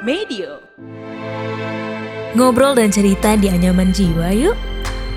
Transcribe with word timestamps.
Medio. 0.00 0.64
Ngobrol 2.32 2.72
dan 2.72 2.88
cerita 2.88 3.36
di 3.36 3.52
anyaman 3.52 3.92
jiwa 3.92 4.32
yuk. 4.32 4.56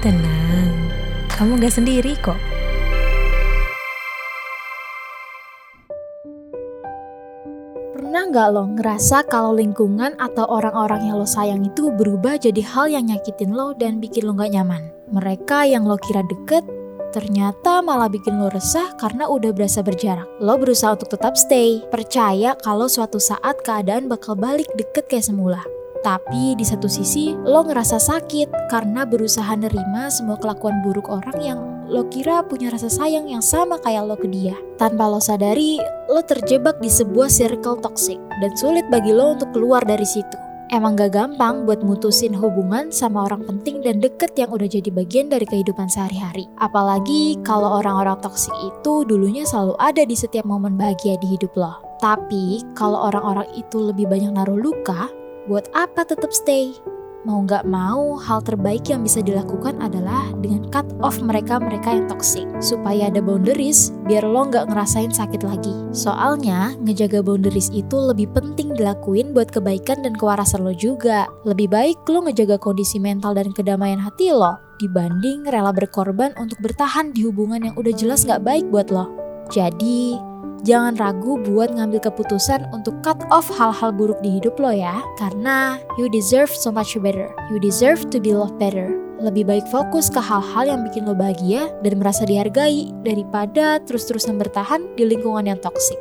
Tenang, 0.03 0.91
kamu 1.31 1.55
gak 1.63 1.71
sendiri 1.79 2.19
kok. 2.19 2.35
Pernah 7.95 8.27
nggak 8.27 8.47
lo 8.51 8.63
ngerasa 8.75 9.23
kalau 9.31 9.55
lingkungan 9.55 10.19
atau 10.19 10.43
orang-orang 10.51 11.07
yang 11.07 11.15
lo 11.15 11.23
sayang 11.23 11.63
itu 11.63 11.87
berubah 11.95 12.35
jadi 12.35 12.59
hal 12.67 12.91
yang 12.91 13.07
nyakitin 13.07 13.55
lo 13.55 13.71
dan 13.71 14.03
bikin 14.03 14.27
lo 14.27 14.35
nggak 14.35 14.51
nyaman? 14.51 14.91
Mereka 15.15 15.63
yang 15.63 15.87
lo 15.87 15.95
kira 15.95 16.27
deket, 16.27 16.67
ternyata 17.13 17.85
malah 17.85 18.09
bikin 18.09 18.41
lo 18.41 18.49
resah 18.49 18.97
karena 18.97 19.29
udah 19.29 19.53
berasa 19.53 19.85
berjarak. 19.85 20.25
Lo 20.41 20.57
berusaha 20.57 20.97
untuk 20.97 21.13
tetap 21.13 21.37
stay, 21.37 21.85
percaya 21.93 22.57
kalau 22.65 22.89
suatu 22.89 23.21
saat 23.21 23.61
keadaan 23.61 24.09
bakal 24.09 24.33
balik 24.33 24.67
deket 24.73 25.05
kayak 25.05 25.29
semula. 25.29 25.61
Tapi 26.03 26.57
di 26.59 26.65
satu 26.67 26.91
sisi 26.91 27.31
lo 27.31 27.63
ngerasa 27.63 27.95
sakit 27.95 28.67
karena 28.67 29.07
berusaha 29.07 29.55
nerima 29.55 30.11
semua 30.11 30.35
kelakuan 30.35 30.83
buruk 30.83 31.07
orang 31.07 31.39
yang 31.39 31.59
lo 31.87 32.03
kira 32.11 32.43
punya 32.43 32.67
rasa 32.75 32.91
sayang 32.91 33.31
yang 33.31 33.39
sama 33.39 33.79
kayak 33.79 34.03
lo 34.03 34.19
ke 34.19 34.27
dia. 34.27 34.59
Tanpa 34.75 35.07
lo 35.07 35.23
sadari, 35.23 35.79
lo 36.11 36.19
terjebak 36.27 36.83
di 36.83 36.91
sebuah 36.91 37.31
circle 37.31 37.79
toxic 37.79 38.19
dan 38.43 38.51
sulit 38.59 38.83
bagi 38.91 39.15
lo 39.15 39.39
untuk 39.39 39.55
keluar 39.55 39.87
dari 39.87 40.03
situ. 40.03 40.42
Emang 40.71 40.95
gak 40.95 41.11
gampang 41.11 41.67
buat 41.67 41.83
mutusin 41.83 42.31
hubungan 42.31 42.87
sama 42.93 43.27
orang 43.27 43.43
penting 43.43 43.83
dan 43.83 43.99
deket 43.99 44.31
yang 44.39 44.47
udah 44.53 44.69
jadi 44.69 44.89
bagian 44.93 45.27
dari 45.27 45.43
kehidupan 45.43 45.91
sehari-hari. 45.91 46.47
Apalagi 46.61 47.41
kalau 47.43 47.83
orang-orang 47.83 48.15
toksik 48.23 48.55
itu 48.63 49.03
dulunya 49.03 49.43
selalu 49.43 49.75
ada 49.81 50.07
di 50.07 50.15
setiap 50.15 50.47
momen 50.47 50.79
bahagia 50.79 51.19
di 51.19 51.35
hidup 51.35 51.51
lo. 51.59 51.83
Tapi 51.99 52.63
kalau 52.79 53.11
orang-orang 53.11 53.47
itu 53.59 53.79
lebih 53.79 54.07
banyak 54.07 54.31
naruh 54.31 54.59
luka, 54.59 55.11
buat 55.51 55.67
apa 55.75 56.07
tetap 56.07 56.31
stay? 56.31 56.71
Mau 57.23 57.39
gak 57.47 57.63
mau, 57.63 58.19
hal 58.19 58.43
terbaik 58.43 58.91
yang 58.91 58.99
bisa 58.99 59.23
dilakukan 59.23 59.79
adalah 59.79 60.27
dengan 60.43 60.67
cut 60.75 60.83
off 60.99 61.23
mereka-mereka 61.23 61.95
yang 61.95 62.11
toxic. 62.11 62.43
Supaya 62.59 63.07
ada 63.07 63.23
boundaries, 63.23 63.95
biar 64.03 64.27
lo 64.27 64.43
gak 64.51 64.67
ngerasain 64.67 65.07
sakit 65.07 65.39
lagi. 65.47 65.71
Soalnya, 65.95 66.75
ngejaga 66.83 67.23
boundaries 67.23 67.71
itu 67.71 67.95
lebih 67.95 68.27
penting 68.35 68.75
dilakuin 68.75 69.31
buat 69.31 69.47
kebaikan 69.55 70.03
dan 70.03 70.19
kewarasan 70.19 70.67
lo 70.67 70.75
juga. 70.75 71.31
Lebih 71.47 71.71
baik 71.71 72.03
lo 72.11 72.27
ngejaga 72.27 72.59
kondisi 72.59 72.99
mental 72.99 73.39
dan 73.39 73.55
kedamaian 73.55 74.03
hati 74.03 74.35
lo, 74.35 74.59
dibanding 74.83 75.47
rela 75.47 75.71
berkorban 75.71 76.35
untuk 76.35 76.59
bertahan 76.59 77.15
di 77.15 77.23
hubungan 77.23 77.71
yang 77.71 77.75
udah 77.79 77.95
jelas 77.95 78.27
gak 78.27 78.43
baik 78.43 78.67
buat 78.67 78.91
lo. 78.91 79.07
Jadi, 79.47 80.19
jangan 80.63 80.95
ragu 80.95 81.35
buat 81.43 81.75
ngambil 81.75 82.07
keputusan 82.09 82.71
untuk 82.71 82.95
cut 83.03 83.19
off 83.29 83.51
hal-hal 83.51 83.91
buruk 83.91 84.19
di 84.23 84.39
hidup 84.39 84.55
lo 84.57 84.71
ya. 84.71 85.03
Karena 85.19 85.77
you 85.99 86.07
deserve 86.09 86.49
so 86.49 86.71
much 86.71 86.95
better. 87.03 87.29
You 87.51 87.59
deserve 87.59 88.07
to 88.15 88.17
be 88.17 88.31
loved 88.31 88.57
better. 88.57 88.95
Lebih 89.19 89.47
baik 89.47 89.65
fokus 89.69 90.11
ke 90.11 90.19
hal-hal 90.19 90.67
yang 90.67 90.81
bikin 90.87 91.07
lo 91.07 91.15
bahagia 91.15 91.71
dan 91.83 91.99
merasa 91.99 92.27
dihargai 92.27 92.91
daripada 93.03 93.79
terus-terusan 93.83 94.39
bertahan 94.39 94.83
di 94.95 95.03
lingkungan 95.07 95.47
yang 95.47 95.59
toksik. 95.59 95.99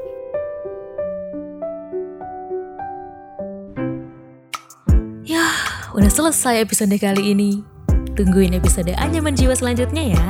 Yah, 5.22 5.54
udah 5.94 6.10
selesai 6.10 6.66
episode 6.66 6.94
kali 6.98 7.30
ini. 7.30 7.62
Tungguin 8.12 8.52
episode 8.52 8.92
Anyaman 8.98 9.32
Jiwa 9.32 9.56
selanjutnya 9.56 10.12
ya. 10.12 10.26